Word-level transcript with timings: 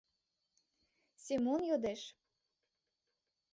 —Семон 1.23 1.61
йодеш. 1.69 2.01